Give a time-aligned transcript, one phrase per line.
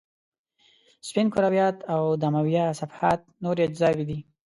[1.07, 4.19] سپین کرویات او دمویه صفحات نورې اجزاوې دي.